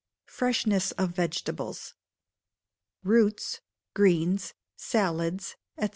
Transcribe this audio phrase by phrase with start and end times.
[0.25, 1.93] Freshness of Vegetables.
[3.03, 3.61] Roots,
[3.93, 5.89] greens, salads, &c.